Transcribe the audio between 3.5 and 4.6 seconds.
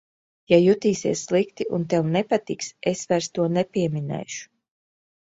nepieminēšu.